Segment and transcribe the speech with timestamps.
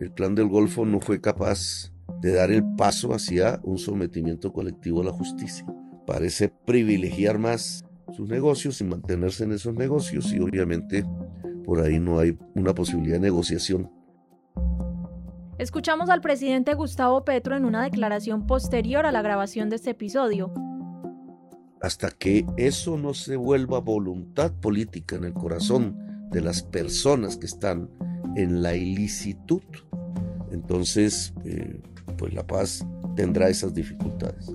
[0.00, 5.00] el clan del Golfo no fue capaz de dar el paso hacia un sometimiento colectivo
[5.00, 5.66] a la justicia.
[6.06, 7.84] Parece privilegiar más
[8.14, 11.04] sus negocios y mantenerse en esos negocios y obviamente
[11.64, 13.90] por ahí no hay una posibilidad de negociación.
[15.58, 20.52] Escuchamos al presidente Gustavo Petro en una declaración posterior a la grabación de este episodio.
[21.80, 25.96] Hasta que eso no se vuelva voluntad política en el corazón
[26.30, 27.90] de las personas que están
[28.34, 29.62] en la ilicitud,
[30.50, 31.80] entonces eh,
[32.18, 34.52] pues la paz tendrá esas dificultades.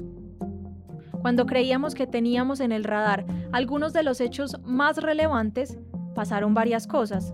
[1.21, 5.77] Cuando creíamos que teníamos en el radar algunos de los hechos más relevantes,
[6.15, 7.33] pasaron varias cosas.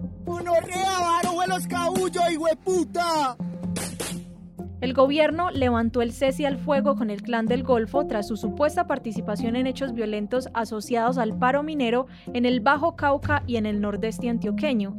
[4.79, 8.85] El gobierno levantó el cese al fuego con el clan del Golfo tras su supuesta
[8.85, 13.81] participación en hechos violentos asociados al paro minero en el Bajo Cauca y en el
[13.81, 14.95] nordeste antioqueño.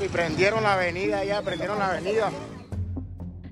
[0.00, 2.30] Y prendieron la avenida ya, prendieron la avenida.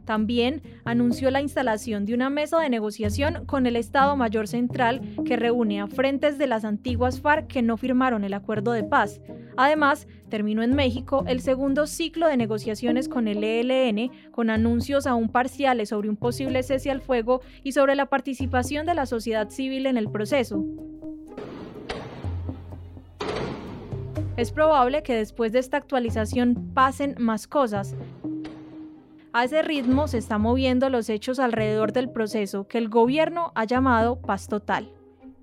[0.07, 5.37] También anunció la instalación de una mesa de negociación con el Estado Mayor Central que
[5.37, 9.21] reúne a frentes de las antiguas FARC que no firmaron el acuerdo de paz.
[9.59, 15.29] Además, terminó en México el segundo ciclo de negociaciones con el ELN, con anuncios aún
[15.29, 19.85] parciales sobre un posible cese al fuego y sobre la participación de la sociedad civil
[19.85, 20.65] en el proceso.
[24.39, 27.97] Es probable que después de esta actualización pasen más cosas,
[29.33, 33.65] a ese ritmo se están moviendo los hechos alrededor del proceso que el gobierno ha
[33.65, 34.93] llamado paz total.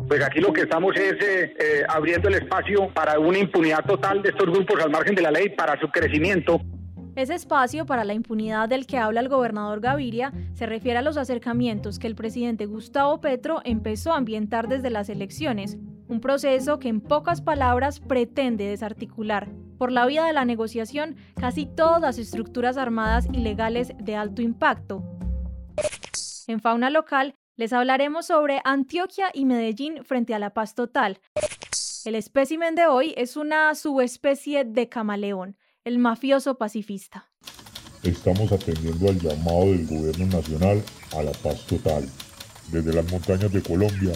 [0.08, 4.22] Pues aquí lo que estamos es eh, eh, abriendo el espacio para una impunidad total
[4.22, 6.62] de estos grupos al margen de la ley para su crecimiento.
[7.18, 11.18] Ese espacio para la impunidad del que habla el gobernador Gaviria se refiere a los
[11.18, 16.90] acercamientos que el presidente Gustavo Petro empezó a ambientar desde las elecciones, un proceso que
[16.90, 22.78] en pocas palabras pretende desarticular por la vía de la negociación casi todas las estructuras
[22.78, 25.04] armadas ilegales de alto impacto.
[26.48, 31.20] En fauna local les hablaremos sobre Antioquia y Medellín frente a la paz total.
[32.06, 37.32] El espécimen de hoy es una subespecie de camaleón, el mafioso pacifista.
[38.04, 40.84] Estamos atendiendo al llamado del gobierno nacional
[41.18, 42.08] a la paz total.
[42.72, 44.12] Desde las montañas de Colombia,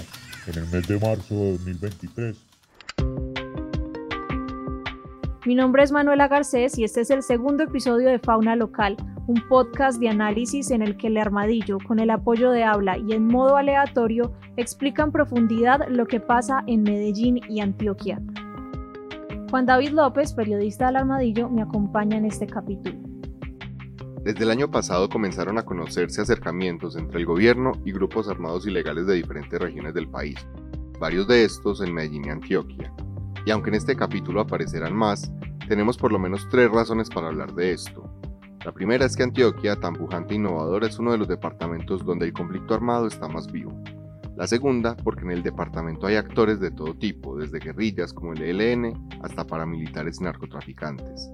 [0.50, 2.38] en el mes de marzo de 2023,
[5.46, 9.42] mi nombre es Manuela Garcés y este es el segundo episodio de Fauna Local, un
[9.48, 13.28] podcast de análisis en el que el armadillo, con el apoyo de habla y en
[13.28, 18.22] modo aleatorio, explica en profundidad lo que pasa en Medellín y Antioquia.
[19.50, 23.09] Juan David López, periodista del armadillo, me acompaña en este capítulo.
[24.24, 29.08] Desde el año pasado comenzaron a conocerse acercamientos entre el gobierno y grupos armados ilegales
[29.08, 30.36] de diferentes regiones del país,
[31.00, 32.94] varios de estos en Medellín y Antioquia.
[33.46, 35.32] Y aunque en este capítulo aparecerán más,
[35.70, 38.14] tenemos por lo menos tres razones para hablar de esto.
[38.66, 42.26] La primera es que Antioquia, tan pujante e innovadora, es uno de los departamentos donde
[42.26, 43.72] el conflicto armado está más vivo.
[44.36, 48.42] La segunda, porque en el departamento hay actores de todo tipo, desde guerrillas como el
[48.42, 48.94] ELN
[49.24, 51.32] hasta paramilitares y narcotraficantes.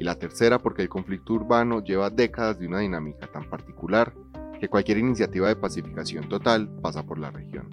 [0.00, 4.14] Y la tercera, porque el conflicto urbano lleva décadas de una dinámica tan particular
[4.58, 7.68] que cualquier iniciativa de pacificación total pasa por la región.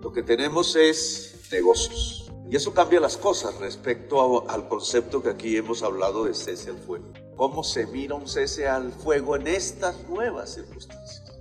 [0.00, 5.56] Lo que tenemos es negocios y eso cambia las cosas respecto al concepto que aquí
[5.56, 7.12] hemos hablado de cese al fuego.
[7.34, 11.36] ¿Cómo se mira un cese al fuego en estas nuevas circunstancias?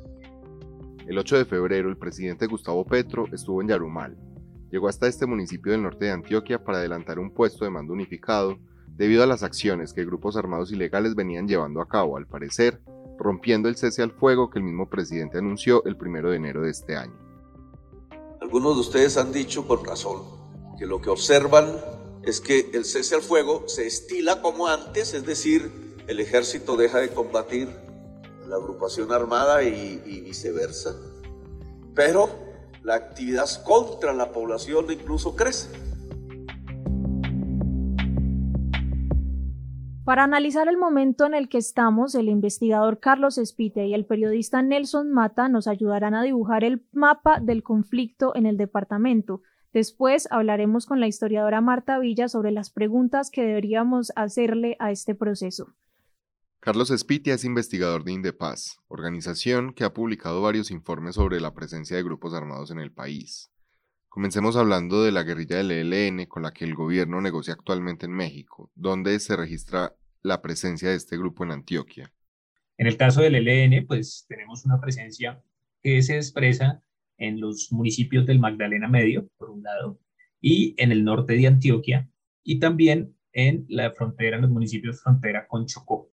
[1.08, 4.18] El 8 de febrero, el presidente Gustavo Petro estuvo en Yarumal.
[4.72, 8.58] Llegó hasta este municipio del norte de Antioquia para adelantar un puesto de mando unificado
[8.88, 12.82] debido a las acciones que grupos armados ilegales venían llevando a cabo, al parecer,
[13.18, 16.72] rompiendo el cese al fuego que el mismo presidente anunció el 1 de enero de
[16.72, 17.18] este año.
[18.42, 20.22] Algunos de ustedes han dicho con razón
[20.78, 21.76] que lo que observan
[22.24, 25.72] es que el cese al fuego se estila como antes, es decir,
[26.08, 27.70] el ejército deja de combatir
[28.48, 30.96] la agrupación armada y, viceversa.
[31.94, 32.30] Pero
[32.84, 35.68] la actividad contra la población incluso crece.
[40.08, 44.62] Para analizar el momento en el que estamos, el investigador Carlos Espite y el periodista
[44.62, 49.42] Nelson Mata nos ayudarán a dibujar el mapa del conflicto en el departamento
[49.74, 55.14] Después hablaremos con la historiadora Marta Villa sobre las preguntas que deberíamos hacerle a este
[55.14, 55.76] proceso.
[56.62, 61.98] Carlos Espitia es investigador de Indepaz, organización que ha publicado varios informes sobre la presencia
[61.98, 63.52] de grupos armados en el país.
[64.18, 68.14] Comencemos hablando de la guerrilla del ELN con la que el gobierno negocia actualmente en
[68.14, 69.94] México, donde se registra
[70.24, 72.12] la presencia de este grupo en Antioquia.
[72.80, 75.40] En el caso del ELN, pues tenemos una presencia
[75.84, 76.82] que se expresa
[77.20, 80.00] en los municipios del Magdalena Medio, por un lado,
[80.42, 82.10] y en el norte de Antioquia,
[82.44, 86.12] y también en la frontera, en los municipios frontera con Chocó.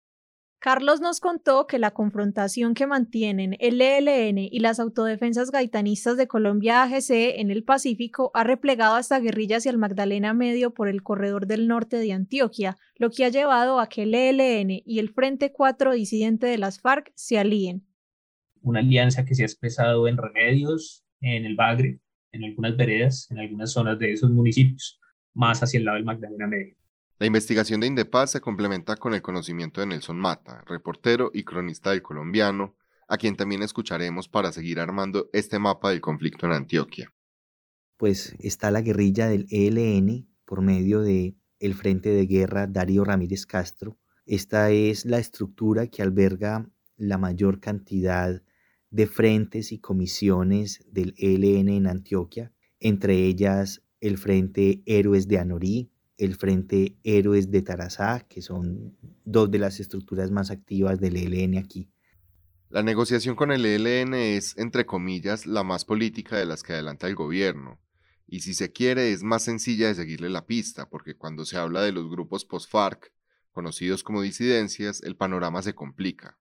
[0.68, 6.28] Carlos nos contó que la confrontación que mantienen el ELN y las autodefensas gaitanistas de
[6.28, 11.04] Colombia AGC en el Pacífico ha replegado hasta guerrillas y al Magdalena Medio por el
[11.04, 15.08] corredor del norte de Antioquia, lo que ha llevado a que el ELN y el
[15.08, 17.88] Frente 4 disidente de las FARC se alíen.
[18.62, 22.02] Una alianza que se ha expresado en remedios, en el Bagre,
[22.34, 25.00] en algunas veredas, en algunas zonas de esos municipios,
[25.34, 26.76] más hacia el lado del Magdalena Medio.
[27.20, 31.90] La investigación de Indepaz se complementa con el conocimiento de Nelson Mata, reportero y cronista
[31.90, 32.76] del colombiano,
[33.08, 37.12] a quien también escucharemos para seguir armando este mapa del conflicto en Antioquia.
[37.98, 43.48] Pues está la guerrilla del ELN por medio de el Frente de Guerra Darío Ramírez
[43.48, 43.98] Castro.
[44.28, 48.44] Esta es la estructura que alberga la mayor cantidad
[48.92, 55.92] de frentes y comisiones del ELN en Antioquia, entre ellas el Frente Héroes de Anorí,
[56.18, 61.58] el Frente Héroes de Tarazá, que son dos de las estructuras más activas del ELN
[61.58, 61.90] aquí.
[62.70, 67.08] La negociación con el ELN es, entre comillas, la más política de las que adelanta
[67.08, 67.80] el gobierno,
[68.28, 71.82] y si se quiere es más sencilla de seguirle la pista, porque cuando se habla
[71.82, 73.14] de los grupos post-FARC,
[73.52, 76.38] conocidos como disidencias, el panorama se complica.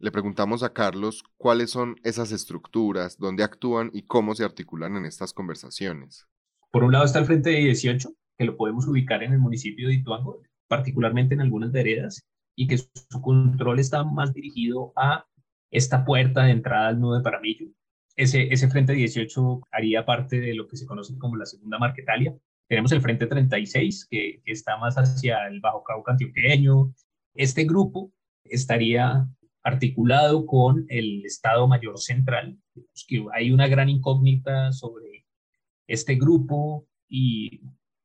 [0.00, 5.04] Le preguntamos a Carlos cuáles son esas estructuras, dónde actúan y cómo se articulan en
[5.04, 6.26] estas conversaciones.
[6.72, 8.12] Por un lado está el Frente 18,
[8.42, 12.78] que lo podemos ubicar en el municipio de Ituango, particularmente en algunas veredas, y que
[12.78, 15.24] su control está más dirigido a
[15.70, 17.68] esta puerta de entrada al nudo de Paramillo.
[18.16, 22.36] Ese, ese Frente 18 haría parte de lo que se conoce como la segunda Marquetalia.
[22.68, 26.92] Tenemos el Frente 36, que, que está más hacia el Bajo Cauca antioqueño.
[27.34, 28.12] Este grupo
[28.44, 29.28] estaría
[29.62, 32.58] articulado con el Estado Mayor Central.
[33.32, 35.26] Hay una gran incógnita sobre
[35.86, 37.60] este grupo y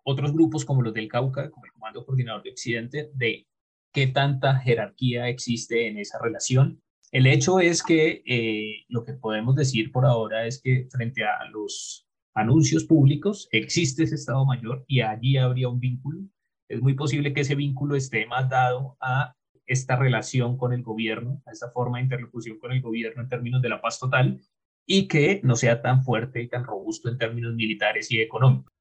[0.09, 3.45] otros grupos como los del Cauca, como el Comando Coordinador de Occidente, de
[3.91, 6.81] qué tanta jerarquía existe en esa relación.
[7.11, 11.43] El hecho es que eh, lo que podemos decir por ahora es que frente a
[11.51, 16.21] los anuncios públicos existe ese Estado Mayor y allí habría un vínculo.
[16.69, 21.41] Es muy posible que ese vínculo esté más dado a esta relación con el gobierno,
[21.45, 24.39] a esta forma de interlocución con el gobierno en términos de la paz total
[24.85, 28.76] y que no sea tan fuerte y tan robusto en términos militares y económicos.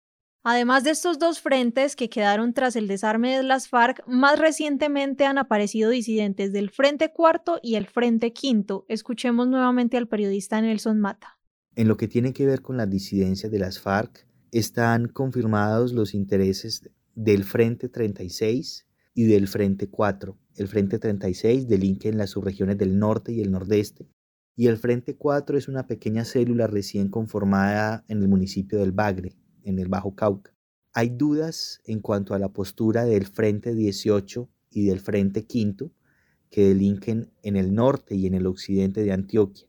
[0.49, 5.25] Además de estos dos frentes que quedaron tras el desarme de las FARC, más recientemente
[5.25, 8.87] han aparecido disidentes del Frente Cuarto y el Frente Quinto.
[8.89, 11.41] Escuchemos nuevamente al periodista Nelson Mata.
[11.75, 16.15] En lo que tiene que ver con las disidencias de las FARC, están confirmados los
[16.15, 20.39] intereses del Frente 36 y del Frente 4.
[20.55, 24.09] El Frente 36 delinque en las subregiones del norte y el nordeste,
[24.55, 29.35] y el Frente 4 es una pequeña célula recién conformada en el municipio del Bagre,
[29.67, 30.55] en el Bajo Cauca.
[30.95, 35.91] Hay dudas en cuanto a la postura del Frente 18 y del Frente Quinto
[36.51, 39.67] que delinquen en el norte y en el occidente de Antioquia.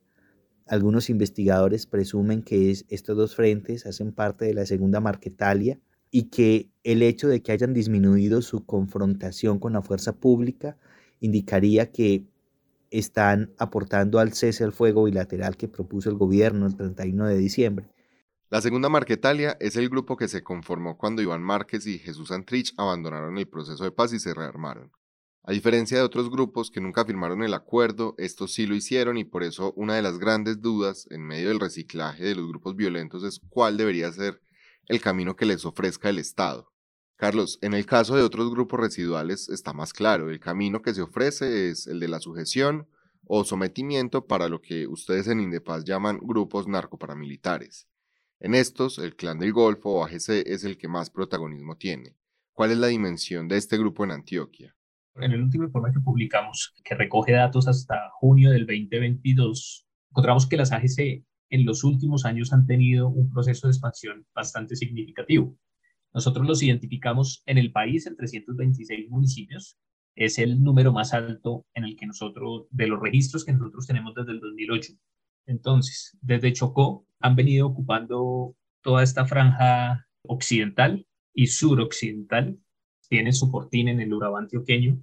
[0.66, 5.80] Algunos investigadores presumen que estos dos frentes hacen parte de la segunda Marquetalia
[6.12, 10.78] y que el hecho de que hayan disminuido su confrontación con la fuerza pública
[11.20, 12.26] indicaría que
[12.92, 17.90] están aportando al cese al fuego bilateral que propuso el gobierno el 31 de diciembre.
[18.50, 22.74] La segunda Marquetalia es el grupo que se conformó cuando Iván Márquez y Jesús Antrich
[22.78, 24.94] abandonaron el proceso de paz y se rearmaron.
[25.44, 29.26] A diferencia de otros grupos que nunca firmaron el acuerdo, estos sí lo hicieron y
[29.26, 33.26] por eso una de las grandes dudas en medio del reciclaje de los grupos violentos
[33.26, 34.42] es cuál debería ser
[34.88, 36.72] el camino que les ofrezca el Estado.
[37.18, 41.02] Carlos, en el caso de otros grupos residuales está más claro, el camino que se
[41.02, 42.88] ofrece es el de la sujeción
[43.26, 47.88] o sometimiento para lo que ustedes en Indepaz llaman grupos narcoparamilitares.
[48.40, 52.16] En estos, el Clan del Golfo o AGC es el que más protagonismo tiene.
[52.54, 54.76] ¿Cuál es la dimensión de este grupo en Antioquia?
[55.16, 60.58] En el último informe que publicamos, que recoge datos hasta junio del 2022, encontramos que
[60.58, 65.58] las AGC en los últimos años han tenido un proceso de expansión bastante significativo.
[66.14, 69.80] Nosotros los identificamos en el país en 326 municipios.
[70.16, 74.14] Es el número más alto en el que nosotros, de los registros que nosotros tenemos
[74.14, 74.94] desde el 2008.
[75.48, 82.60] Entonces, desde Chocó han venido ocupando toda esta franja occidental y suroccidental.
[83.10, 85.02] Tienen su fortín en el Urabá antioqueño.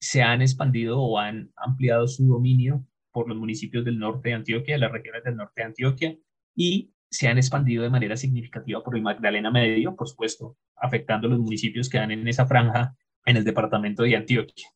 [0.00, 4.78] Se han expandido o han ampliado su dominio por los municipios del norte de Antioquia,
[4.78, 6.18] las regiones del norte de Antioquia,
[6.54, 11.38] y se han expandido de manera significativa por el Magdalena Medio, por supuesto, afectando los
[11.38, 14.68] municipios que dan en esa franja en el departamento de Antioquia.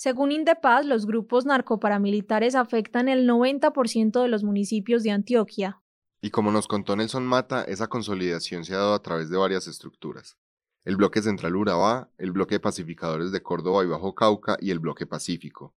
[0.00, 5.82] Según Indepaz, los grupos narcoparamilitares afectan el 90% de los municipios de Antioquia.
[6.22, 9.66] Y como nos contó Nelson Mata, esa consolidación se ha dado a través de varias
[9.66, 10.38] estructuras.
[10.84, 14.78] El bloque central Urabá, el bloque de pacificadores de Córdoba y Bajo Cauca y el
[14.78, 15.74] bloque pacífico.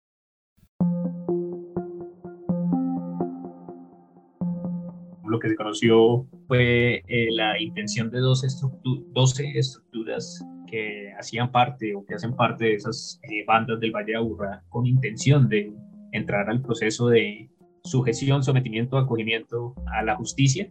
[5.24, 11.50] Lo que se conoció fue eh, la intención de 12, estructu 12 estructuras que hacían
[11.50, 15.48] parte o que hacen parte de esas eh, bandas del Valle de Aburrá con intención
[15.48, 15.72] de
[16.12, 17.50] entrar al proceso de
[17.82, 20.70] sujeción, sometimiento, acogimiento a la justicia.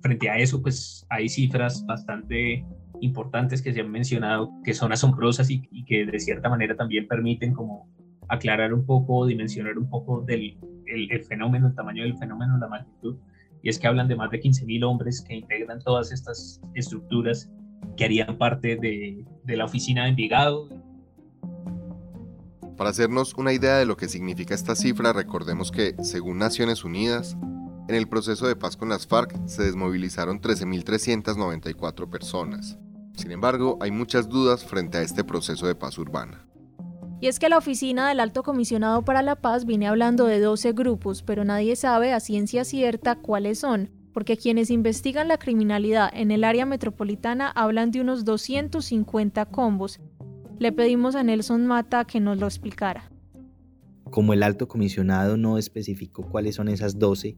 [0.00, 2.64] Frente a eso, pues hay cifras bastante
[3.00, 7.52] importantes que se han mencionado que son asombrosas y, que de cierta manera también permiten
[7.52, 7.88] como
[8.28, 13.16] aclarar un poco, dimensionar un poco del el, fenómeno, el tamaño del fenómeno, la magnitud,
[13.62, 17.50] y es que hablan de más de 15.000 hombres que integran todas estas estructuras
[17.96, 20.68] que harían parte de, de la oficina de Envigado.
[22.76, 27.36] Para hacernos una idea de lo que significa esta cifra, recordemos que, según Naciones Unidas,
[27.88, 32.78] en el proceso de paz con las FARC se desmovilizaron 13.394 personas.
[33.14, 36.46] Sin embargo, hay muchas dudas frente a este proceso de paz urbana.
[37.20, 40.72] Y es que la oficina del Alto Comisionado para la Paz viene hablando de 12
[40.72, 46.30] grupos, pero nadie sabe a ciencia cierta cuáles son, porque quienes investigan la criminalidad en
[46.30, 50.00] el área metropolitana hablan de unos 250 combos.
[50.58, 53.10] Le pedimos a Nelson Mata que nos lo explicara.
[54.10, 57.36] Como el Alto Comisionado no especificó cuáles son esas 12,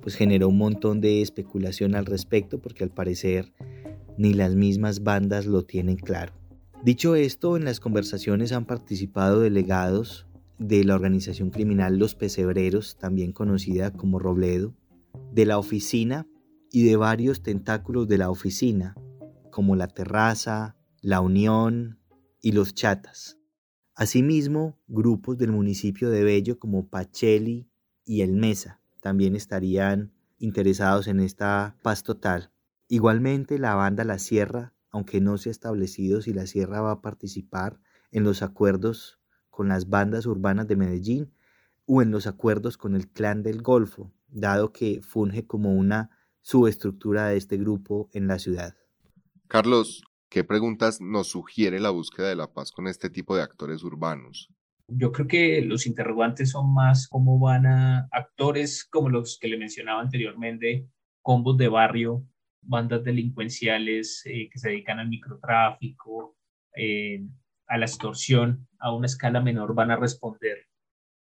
[0.00, 3.52] pues generó un montón de especulación al respecto porque al parecer
[4.16, 6.32] ni las mismas bandas lo tienen claro.
[6.82, 10.26] Dicho esto, en las conversaciones han participado delegados
[10.58, 14.74] de la organización criminal Los Pesebreros, también conocida como Robledo,
[15.32, 16.26] de la oficina
[16.70, 18.96] y de varios tentáculos de la oficina,
[19.50, 21.98] como la Terraza, la Unión
[22.40, 23.38] y los Chatas.
[23.94, 27.68] Asimismo, grupos del municipio de Bello como Pacheli
[28.04, 32.52] y El Mesa también estarían interesados en esta paz total.
[32.88, 37.02] Igualmente, la banda La Sierra aunque no se ha establecido si la Sierra va a
[37.02, 41.32] participar en los acuerdos con las bandas urbanas de Medellín
[41.86, 46.10] o en los acuerdos con el Clan del Golfo, dado que funge como una
[46.42, 48.74] subestructura de este grupo en la ciudad.
[49.48, 53.82] Carlos, ¿qué preguntas nos sugiere la búsqueda de la paz con este tipo de actores
[53.82, 54.48] urbanos?
[54.88, 59.58] Yo creo que los interrogantes son más cómo van a actores como los que le
[59.58, 60.88] mencionaba anteriormente,
[61.22, 62.24] combos de barrio,
[62.62, 66.36] bandas delincuenciales eh, que se dedican al microtráfico,
[66.74, 67.24] eh,
[67.68, 70.69] a la extorsión, a una escala menor van a responder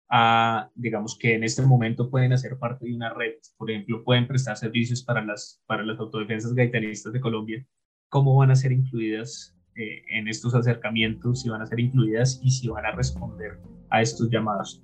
[0.10, 4.28] a, digamos que en este momento pueden hacer parte de una red, por ejemplo, pueden
[4.28, 7.66] prestar servicios para las, para las autodefensas gaitanistas de Colombia,
[8.10, 12.52] cómo van a ser incluidas eh, en estos acercamientos, si van a ser incluidas y
[12.52, 13.60] si van a responder
[13.90, 14.82] a estos llamados.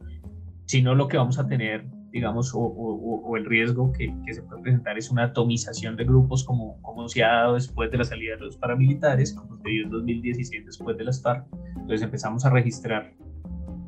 [0.65, 4.97] Si no, lo que vamos a tener digamos, o, el riesgo que, se puede presentar
[4.97, 8.41] es una atomización de grupos como, como se ha dado después de la salida de
[8.41, 11.45] los paramilitares, como se dio en 2016 después de las FARC.
[11.75, 13.13] Entonces empezamos a registrar,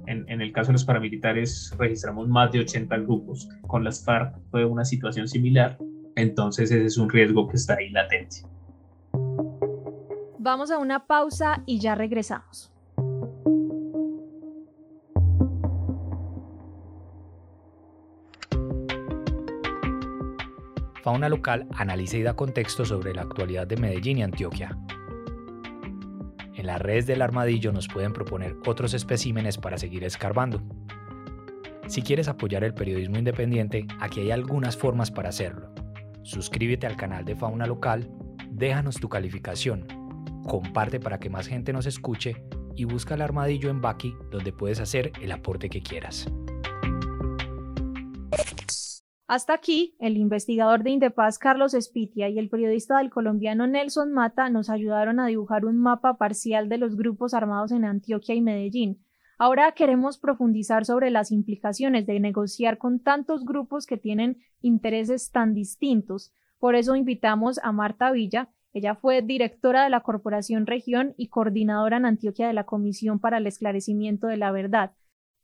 [0.07, 4.35] en, en, el caso de los paramilitares registramos más de 80 grupos, con las FARC
[4.51, 5.77] fue una situación similar,
[6.15, 8.37] entonces ese es un riesgo que está ahí latente.
[10.39, 12.73] Vamos a una pausa y ya regresamos.
[21.03, 24.77] Fauna Local analiza y da contexto sobre la actualidad de Medellín y Antioquia.
[26.63, 30.63] En las redes del armadillo nos pueden proponer otros especímenes para seguir escarbando.
[31.87, 35.73] Si quieres apoyar el periodismo independiente, aquí hay algunas formas para hacerlo.
[36.21, 38.09] Suscríbete al canal de Fauna Local,
[38.49, 39.85] déjanos tu calificación,
[40.47, 42.45] comparte para que más gente nos escuche
[42.77, 46.31] y busca el armadillo en Baki donde puedes hacer el aporte que quieras.
[49.33, 54.47] Hasta aquí, el investigador de Indepaz Carlos Espitia y el periodista del colombiano Nelson Mata
[54.51, 59.03] nos ayudaron a dibujar un mapa parcial de los grupos armados en Antioquia y Medellín.
[59.39, 65.55] Ahora queremos profundizar sobre las implicaciones de negociar con tantos grupos que tienen intereses tan
[65.55, 66.31] distintos.
[66.59, 68.49] Por eso invitamos a Marta Villa.
[68.71, 73.39] Ella fue directora de la Corporación Región y coordinadora en Antioquia de la Comisión para
[73.39, 74.91] el Esclarecimiento de la Verdad.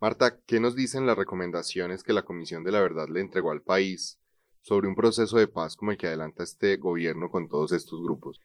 [0.01, 3.61] Marta, ¿qué nos dicen las recomendaciones que la Comisión de la Verdad le entregó al
[3.61, 4.17] país
[4.61, 8.39] sobre un proceso de paz como el que adelanta este gobierno con todos estos grupos?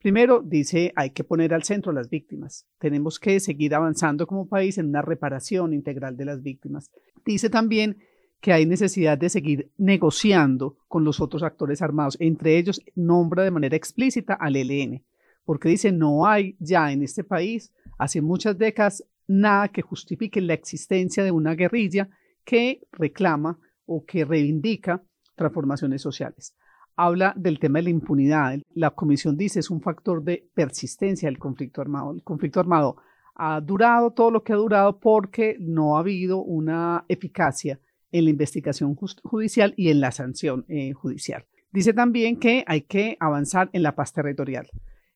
[0.00, 2.66] Primero, dice, hay que poner al centro a las víctimas.
[2.78, 6.90] Tenemos que seguir avanzando como país en una reparación integral de las víctimas.
[7.24, 7.98] Dice también
[8.42, 12.18] que hay necesidad de seguir negociando con los otros actores armados.
[12.20, 15.02] Entre ellos, nombra de manera explícita al ELN,
[15.44, 19.04] porque dice, no hay ya en este país, hace muchas décadas,
[19.40, 22.08] nada que justifique la existencia de una guerrilla
[22.44, 25.02] que reclama o que reivindica
[25.36, 26.54] transformaciones sociales.
[26.96, 28.58] Habla del tema de la impunidad.
[28.74, 32.12] La comisión dice es un factor de persistencia del conflicto armado.
[32.12, 32.96] El conflicto armado
[33.34, 38.30] ha durado todo lo que ha durado porque no ha habido una eficacia en la
[38.30, 41.46] investigación judicial y en la sanción eh, judicial.
[41.72, 44.68] Dice también que hay que avanzar en la paz territorial.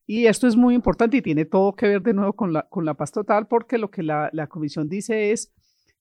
[0.07, 2.85] Y esto es muy importante y tiene todo que ver de nuevo con la, con
[2.85, 5.53] la paz total, porque lo que la, la comisión dice es,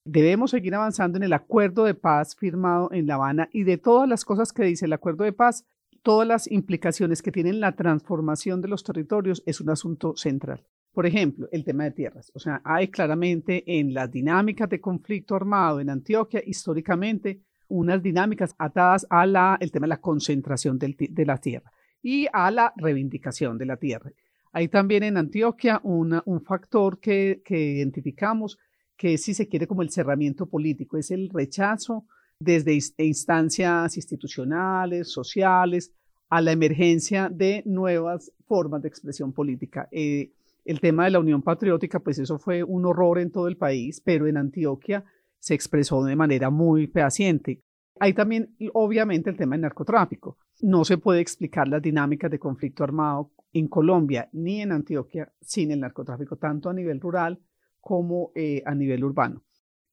[0.03, 4.07] debemos seguir avanzando en el acuerdo de paz firmado en La Habana y de todas
[4.07, 5.65] las cosas que dice el acuerdo de paz,
[6.03, 10.63] todas las implicaciones que tienen la transformación de los territorios es un asunto central.
[10.93, 12.31] Por ejemplo, el tema de tierras.
[12.35, 18.53] O sea, hay claramente en las dinámicas de conflicto armado en Antioquia, históricamente, unas dinámicas
[18.59, 21.71] atadas a la, el tema de la concentración de la tierra
[22.05, 24.11] y a la reivindicación de la tierra.
[24.51, 28.59] Hay también en Antioquia un factor que, identificamos
[28.95, 32.05] que si se quiere como el cerramiento político, es el rechazo
[32.39, 35.93] desde instancias institucionales, sociales,
[36.29, 39.89] a la emergencia de nuevas formas de expresión política.
[39.91, 40.31] Eh,
[40.63, 43.99] el tema de la Unión Patriótica, pues eso fue un horror en todo el país,
[43.99, 45.03] pero en Antioquia
[45.39, 47.63] se expresó de manera muy fehaciente.
[47.99, 50.37] Hay también, obviamente, el tema del narcotráfico.
[50.61, 55.71] No se puede explicar las dinámicas de conflicto armado en Colombia ni en Antioquia sin
[55.71, 57.39] el narcotráfico, tanto a nivel rural
[57.79, 59.43] como eh, a nivel urbano.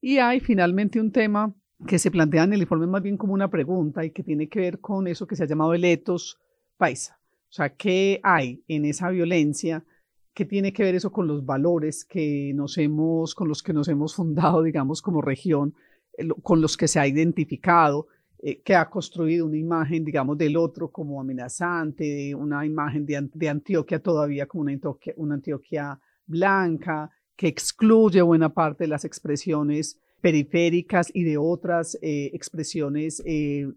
[0.01, 1.53] Y hay finalmente un tema
[1.87, 4.59] que se plantea en el informe más bien como una pregunta y que tiene que
[4.59, 6.39] ver con eso que se ha llamado el etos
[6.77, 7.19] paisa.
[7.49, 9.85] O sea, ¿qué hay en esa violencia?
[10.33, 13.87] ¿Qué tiene que ver eso con los valores que nos hemos, con los que nos
[13.87, 15.75] hemos fundado, digamos, como región,
[16.41, 18.07] con los que se ha identificado,
[18.39, 23.99] eh, que ha construido una imagen, digamos, del otro como amenazante, una imagen de, Antioquia
[23.99, 31.09] todavía como una Antioquia, una Antioquia blanca, que excluye buena parte de las expresiones periféricas
[31.13, 33.21] y de otras eh, expresiones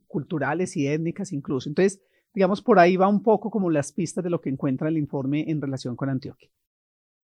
[0.06, 1.68] culturales y étnicas incluso.
[1.68, 2.00] Entonces,
[2.34, 5.50] digamos, por ahí va un poco como las pistas de lo que encuentra el informe
[5.50, 6.50] en relación con Antioquia.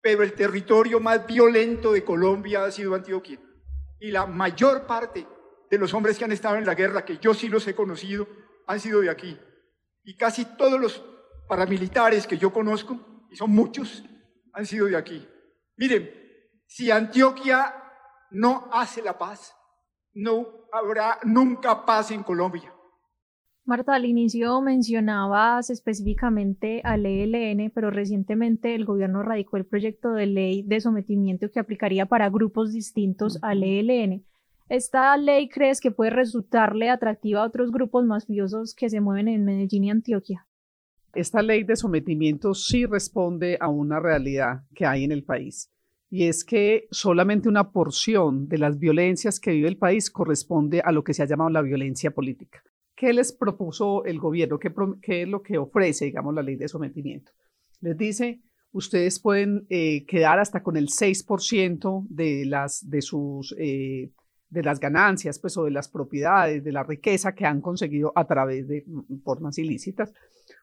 [0.02, 3.40] Pero el territorio más violento de Colombia ha sido Antioquia.
[4.00, 5.28] Y la mayor parte
[5.70, 8.28] de los hombres que han estado en la guerra, que yo sí los he conocido,
[8.68, 9.38] han sido de aquí.
[10.04, 11.04] Y casi todos los
[11.48, 14.04] paramilitares que yo conozco, y son muchos,
[14.54, 15.28] han sido de aquí.
[15.78, 16.10] Miren,
[16.68, 17.74] si Antioquia
[18.32, 19.56] no hace la paz,
[20.14, 22.74] no habrá nunca paz en Colombia.
[23.68, 30.26] Marta, al inicio mencionabas específicamente al ELN, pero recientemente el gobierno radicó el proyecto de
[30.26, 34.24] ley de sometimiento que aplicaría para grupos distintos al ELN.
[34.70, 39.44] ¿Esta ley crees que puede resultarle atractiva a otros grupos mafiosos que se mueven en
[39.44, 40.48] Medellín y Antioquia?
[41.14, 45.70] Esta ley de sometimiento sí responde a una realidad que hay en el país
[46.10, 50.94] y es que solamente una porción de las violencias que vive el país corresponde a
[50.94, 52.64] lo que se ha llamado la violencia política.
[52.98, 54.58] ¿Qué les propuso el gobierno?
[54.58, 57.32] ¿Qué, es lo que ofrece, digamos, la ley de sometimiento?
[57.80, 62.84] Les dice, ustedes pueden eh, quedar hasta con el 6% de las,
[63.60, 64.12] eh,
[64.50, 68.26] de las ganancias, pues, o de las propiedades, de la riqueza que han conseguido a
[68.26, 70.12] través de mm, formas ilícitas.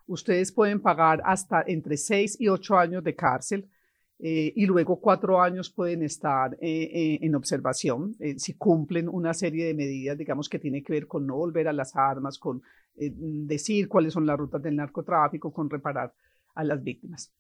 [0.09, 3.71] Ustedes pueden pagar hasta entre 6 y 8 años de cárcel
[4.19, 9.67] eh, y luego cuatro años pueden estar eh, eh, en observación si cumplen una serie
[9.67, 12.63] de medidas, digamos, que tiene que ver con no volver a las armas, con
[12.97, 16.15] decir cuáles son las rutas del narcotráfico, con reparar
[16.55, 17.33] a las víctimas.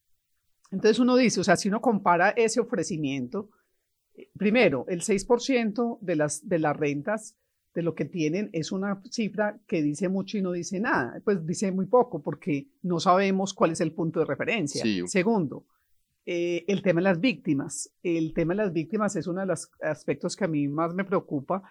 [0.72, 3.50] Entonces uno dice, o sea, si uno compara ese ofrecimiento,
[4.36, 7.36] primero, el 6% de las, de las rentas
[7.72, 11.46] de lo que tienen es una cifra que dice mucho y no dice nada, pues
[11.46, 14.84] dice muy poco porque no sabemos cuál es el punto de referencia.
[15.06, 15.66] Segundo,
[16.26, 17.92] eh, el tema de las víctimas.
[18.02, 21.04] El tema de las víctimas es uno de los aspectos que a mí más me
[21.04, 21.62] preocupa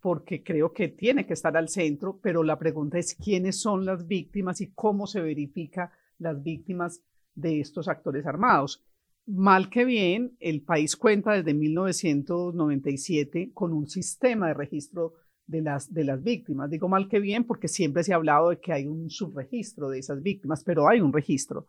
[0.00, 4.06] porque creo que tiene que estar al centro, pero la pregunta es quiénes son las
[4.06, 7.02] víctimas y cómo se verifica las víctimas
[7.34, 8.84] de estos actores armados.
[9.26, 15.14] Mal que bien, el país cuenta desde 1997 con un sistema de registro
[15.48, 16.70] de las, de las víctimas.
[16.70, 19.98] Digo mal que bien porque siempre se ha hablado de que hay un subregistro de
[19.98, 21.66] esas víctimas, pero hay un registro.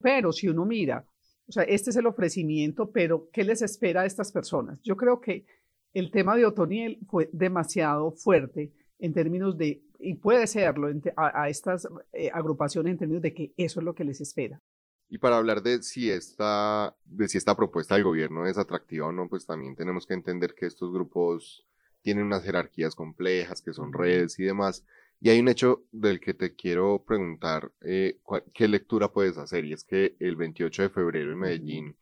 [0.00, 1.04] Pero si uno mira
[1.48, 4.80] o sea, este es el ofrecimiento, pero ¿qué les espera a estas personas?
[4.82, 5.46] Yo creo que
[5.94, 11.88] el tema de Otoniel fue demasiado fuerte en términos de, y puede serlo a, estas
[12.12, 14.60] eh, agrupaciones en términos de que eso es lo que les espera.
[15.08, 19.12] Y para hablar de si esta, de si esta propuesta del gobierno es atractiva o
[19.12, 21.66] no, pues también tenemos que entender que estos grupos
[22.02, 24.84] tienen unas jerarquías complejas, que son redes y demás,
[25.20, 28.18] y hay un hecho del que te quiero preguntar eh,
[28.54, 31.96] qué lectura puedes hacer, y es que el 28 de febrero en Medellín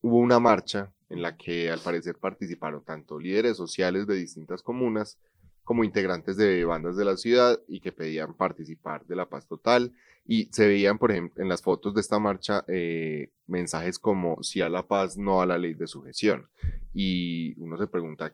[0.00, 5.18] hubo una marcha en la que al parecer participaron tanto líderes sociales de distintas comunas
[5.66, 9.92] como integrantes de bandas de la ciudad y que pedían participar de la paz total.
[10.24, 14.60] Y se veían, por ejemplo, en las fotos de esta marcha eh, mensajes como sí
[14.60, 16.48] a la paz, no a la ley de sujeción.
[16.94, 18.32] Y uno se pregunta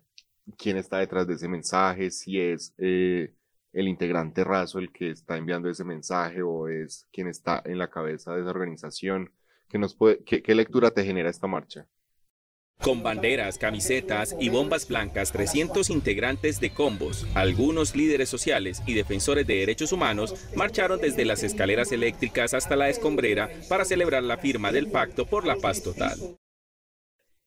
[0.58, 3.34] quién está detrás de ese mensaje, si es eh,
[3.72, 7.90] el integrante raso el que está enviando ese mensaje o es quien está en la
[7.90, 9.32] cabeza de esa organización.
[9.68, 11.86] ¿Qué, lectura te genera esta marcha?
[12.82, 19.46] Con banderas, camisetas y bombas blancas, 300 integrantes de combos, algunos líderes sociales y defensores
[19.46, 24.72] de derechos humanos marcharon desde las escaleras eléctricas hasta la escombrera para celebrar la firma
[24.72, 26.18] del Pacto por la Paz Total.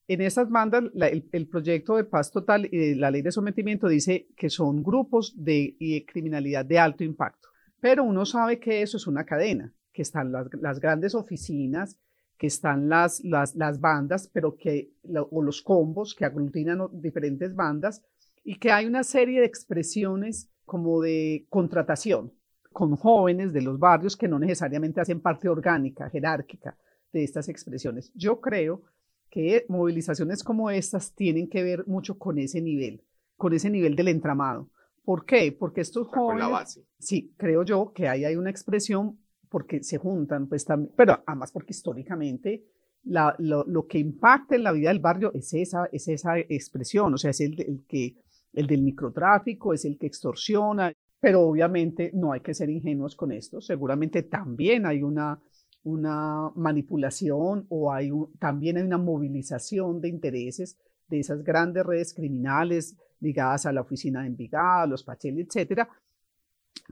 [0.07, 4.49] En esas bandas, el, proyecto de paz total y la ley de sometimiento dice que
[4.49, 5.75] son grupos de
[6.07, 10.79] criminalidad de alto impacto, pero uno sabe que eso es una cadena, que están las
[10.79, 11.97] grandes oficinas,
[12.37, 14.91] que están las, las, las bandas, pero que,
[15.31, 18.03] o los combos que aglutinan diferentes bandas
[18.43, 22.33] y que hay una serie de expresiones como de contratación
[22.71, 26.77] con jóvenes de los barrios que no necesariamente hacen parte orgánica, jerárquica
[27.13, 28.11] de estas expresiones.
[28.13, 28.83] Yo creo
[29.29, 33.03] que movilizaciones como estas tienen que ver mucho con ese nivel,
[33.35, 34.69] con ese nivel del entramado.
[35.03, 35.55] ¿Por qué?
[35.57, 36.43] Porque estos jóvenes...
[36.43, 36.85] la base.
[36.97, 41.51] Sí, creo yo que ahí hay una expresión porque se juntan, pues también, pero además
[41.51, 42.65] porque históricamente
[43.03, 47.17] la, lo, que impacta en la vida del barrio es esa, es esa expresión, o
[47.17, 48.15] sea, es el, el, que,
[48.53, 53.31] el del microtráfico, es el que extorsiona, pero obviamente no hay que ser ingenuos con
[53.31, 55.39] esto, seguramente también hay una,
[55.85, 62.97] una manipulación o hay también hay una movilización de intereses de esas grandes redes criminales
[63.19, 65.87] ligadas a la oficina de Envigado, los Pacheli, etcétera,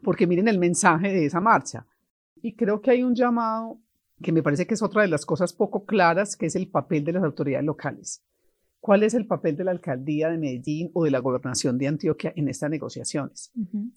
[0.04, 1.86] porque miren el mensaje de esa marcha.
[2.42, 3.80] Y creo que hay un llamado
[4.22, 7.04] que me parece que es otra de las cosas poco claras, que es el papel
[7.04, 8.24] de las autoridades locales.
[8.80, 12.34] ¿Cuál es el papel de la alcaldía de Medellín o de la gobernación de Antioquia
[12.36, 13.52] en estas negociaciones?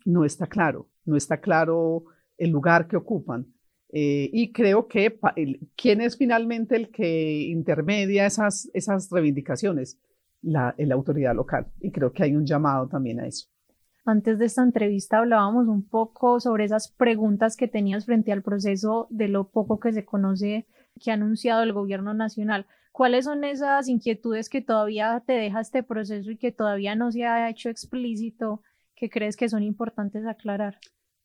[0.04, 2.04] No está claro, no está claro
[2.38, 3.52] el lugar que ocupan.
[3.92, 5.18] Eh, y creo que
[5.76, 9.98] quién es finalmente el que intermedia esas, esas reivindicaciones,
[10.42, 11.66] la, la autoridad local.
[11.80, 13.48] Y creo que hay un llamado también a eso.
[14.04, 19.08] Antes de esta entrevista hablábamos un poco sobre esas preguntas que tenías frente al proceso
[19.10, 20.66] de lo poco que se conoce
[21.00, 22.66] que ha anunciado el gobierno nacional.
[22.92, 27.24] ¿Cuáles son esas inquietudes que todavía te deja este proceso y que todavía no se
[27.24, 28.62] ha hecho explícito
[28.94, 30.78] que crees que son importantes aclarar?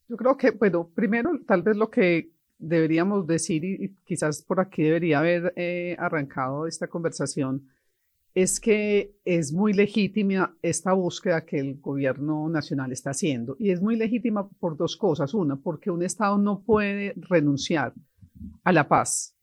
[0.10, 4.84] Yo creo que, bueno, primero tal vez lo que deberíamos decir y, quizás por aquí
[4.84, 7.68] debería haber eh, arrancado esta conversación
[8.34, 13.58] es que es muy legítima esta búsqueda que el gobierno nacional está haciendo.
[13.60, 15.34] Y es muy legítima por dos cosas.
[15.34, 17.94] Una, porque un Estado no puede renunciar
[18.64, 19.36] a la paz,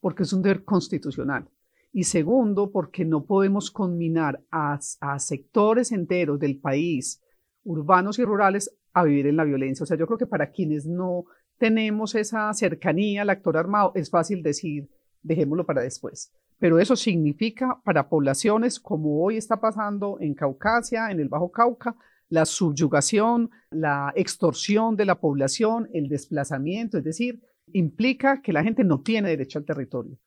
[0.00, 1.48] porque es un deber constitucional.
[1.92, 7.22] Y segundo, porque no podemos conminar a, a sectores enteros del país,
[7.62, 9.84] urbanos y rurales, a vivir en la violencia.
[9.84, 11.26] O sea, yo creo que para quienes no
[11.58, 14.88] tenemos esa cercanía al actor armado, es fácil decir,
[15.22, 21.20] dejémoslo para después pero eso significa para poblaciones como hoy está pasando en Caucasia, en
[21.20, 21.96] el Bajo Cauca,
[22.28, 28.84] la subyugación, la extorsión de la población, el desplazamiento, es decir, implica que la gente
[28.84, 30.18] no tiene derecho al territorio.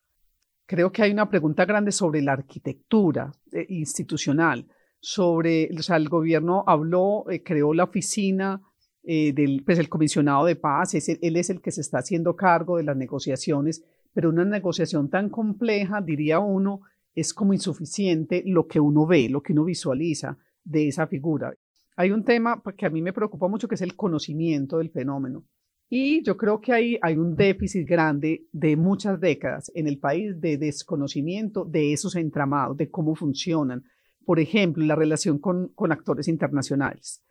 [0.66, 4.68] Creo que hay una pregunta grande sobre la arquitectura eh, institucional,
[5.00, 8.62] sobre, o sea, el gobierno habló, eh, creó la oficina
[9.08, 9.34] eh,
[9.66, 12.98] pues, el comisionado de paz, él es el que se está haciendo cargo de las
[12.98, 13.84] negociaciones
[14.18, 16.82] pero una negociación tan compleja, diría uno,
[17.14, 21.54] es como insuficiente lo que uno ve, lo que uno visualiza de esa figura.
[21.96, 25.44] Hay un tema que a mí me preocupa mucho que es el conocimiento del fenómeno.
[25.88, 30.42] Y yo creo que hay, hay un déficit grande de muchas décadas en el país
[30.42, 33.84] de desconocimiento de esos entramados, de cómo funcionan.
[34.26, 37.22] Por ejemplo, la relación con, con actores internacionales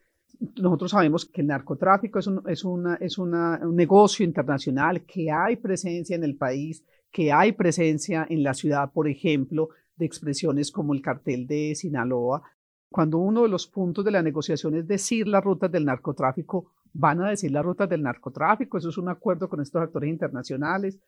[0.56, 3.30] nosotros sabemos que el narcotráfico es, un, es, una, es un
[3.74, 9.08] negocio internacional, que hay presencia en el país, que hay presencia en la ciudad, por
[9.08, 12.42] ejemplo, de expresiones como el cartel de Sinaloa.
[12.90, 17.20] Cuando uno de los puntos de la negociación es decir las rutas del narcotráfico, van
[17.22, 20.98] a decir las rutas del narcotráfico, eso es un acuerdo con estos actores internacionales,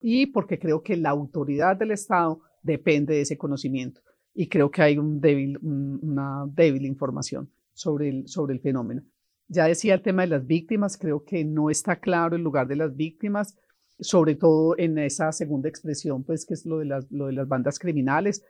[0.00, 4.00] y porque creo que la autoridad del Estado depende de ese conocimiento,
[4.34, 9.02] y creo que hay un débil, una débil información sobre el, sobre el fenómeno.
[9.48, 12.76] Ya decía el tema de las víctimas, creo que no está claro el lugar de
[12.76, 13.58] las víctimas,
[14.00, 17.46] sobre todo en esa segunda expresión, pues que es lo de las, lo de las
[17.46, 18.42] bandas criminales,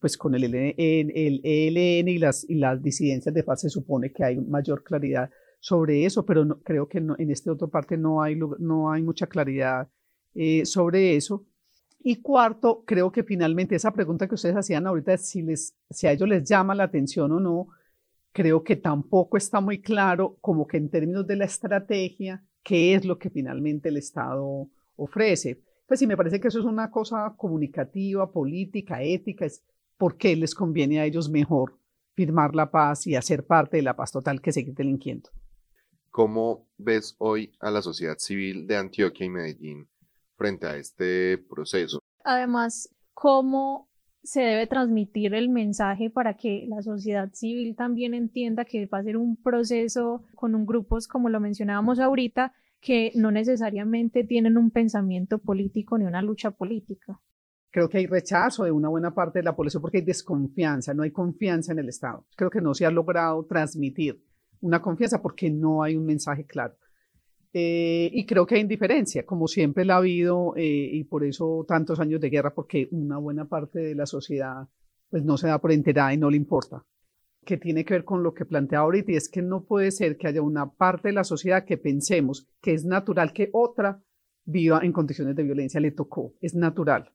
[0.00, 4.12] pues con el, el, el ELN y las, y las disidencias de paz se supone
[4.12, 8.22] que hay mayor claridad sobre eso, pero no, creo que en esta otra parte no
[8.22, 9.88] hay, no hay mucha claridad
[10.34, 11.46] eh, sobre eso.
[12.00, 16.12] Y cuarto, creo que finalmente esa pregunta que ustedes hacían ahorita, si, les, si a
[16.12, 17.68] ellos les llama la atención o no,
[18.34, 23.04] creo que tampoco está muy claro como que en términos de la estrategia, qué es
[23.04, 25.62] lo que finalmente el Estado ofrece.
[25.86, 29.62] Pues sí, me parece que eso es una cosa comunicativa, política, ética, es
[29.96, 31.78] por qué les conviene a ellos mejor
[32.14, 35.30] firmar la paz y hacer parte de la paz total que seguir delinquiendo.
[36.10, 39.88] ¿Cómo ves hoy a la sociedad civil de Antioquia y Medellín
[40.36, 42.00] frente a este proceso?
[42.24, 43.88] Además, ¿cómo
[44.24, 49.04] se debe transmitir el mensaje para que la sociedad civil también entienda que va a
[49.04, 54.70] ser un proceso con un grupos, como lo mencionábamos ahorita, que no necesariamente tienen un
[54.70, 57.20] pensamiento político ni una lucha política?
[57.70, 61.02] Creo que hay rechazo de una buena parte de la población porque hay desconfianza, no
[61.02, 62.26] hay confianza en el Estado.
[62.36, 64.22] Creo que no se ha logrado transmitir
[64.60, 66.76] una confianza porque no hay un mensaje claro.
[67.56, 71.64] Eh, y creo que hay indiferencia, como siempre la ha habido, eh, y por eso
[71.68, 74.68] tantos años de guerra, porque una buena parte de la sociedad
[75.08, 76.84] pues no se da por enterada y no le importa.
[77.44, 80.16] Que tiene que ver con lo que plantea ahorita, y es que no puede ser
[80.16, 84.02] que haya una parte de la sociedad que pensemos que es natural que otra
[84.44, 87.12] viva en condiciones de violencia, le tocó, es natural.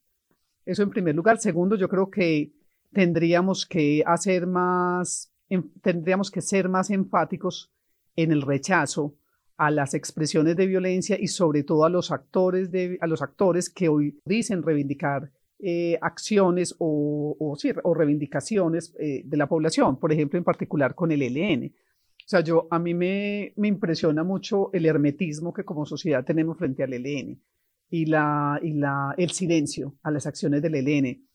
[0.65, 1.39] Eso en primer lugar.
[1.39, 2.53] Segundo, yo creo que
[2.93, 5.33] tendríamos que hacer más
[5.81, 7.73] tendríamos que ser más enfáticos
[8.15, 9.17] en el rechazo
[9.59, 13.69] a las expresiones de violencia y sobre todo a los actores, de, a los actores
[13.69, 20.37] que hoy dicen reivindicar eh, acciones o, o, reivindicaciones eh, de la población, por ejemplo,
[20.37, 21.67] en particular con el ELN.
[21.67, 26.57] O sea, yo, a mí me, me impresiona mucho el hermetismo que como sociedad tenemos
[26.57, 27.41] frente al ELN
[27.89, 31.27] y, la, y la, el silencio a las acciones del ELN.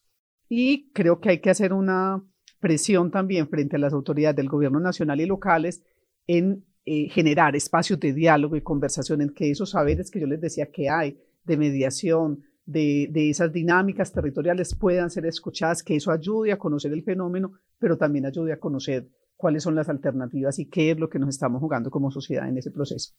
[0.48, 2.22] Y creo que hay que hacer una,
[2.64, 5.84] presión también frente a las autoridades del gobierno nacional y locales
[6.26, 10.40] en eh, generar espacios de diálogo y conversación en que esos saberes que yo les
[10.40, 16.10] decía que hay de mediación, de, de, esas dinámicas territoriales puedan ser escuchadas, que eso
[16.10, 20.66] ayude a conocer el fenómeno, pero también ayude a conocer cuáles son las alternativas y
[20.66, 23.14] qué es lo que nos estamos jugando como sociedad en ese proceso.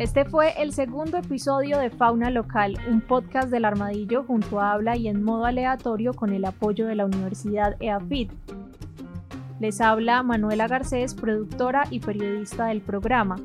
[0.00, 4.96] Este fue el segundo episodio de Fauna Local, un podcast del Armadillo junto a Habla
[4.96, 8.32] y en modo aleatorio con el apoyo de la Universidad EAFIT.
[9.60, 13.36] Les habla Manuela Garcés, productora y periodista del programa.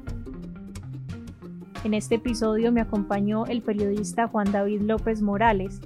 [1.84, 5.82] En este episodio me acompañó el periodista Juan David López Morales.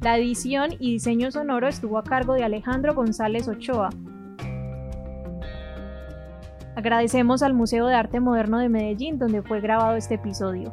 [0.00, 3.90] La edición y diseño sonoro estuvo a cargo de Alejandro González Ochoa.
[6.80, 10.72] Agradecemos al Museo de Arte Moderno de Medellín donde fue grabado este episodio.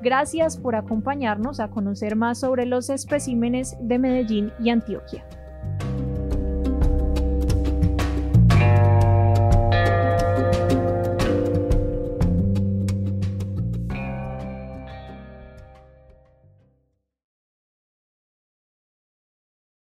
[0.00, 5.26] Gracias por acompañarnos a conocer más sobre los especímenes de Medellín y Antioquia.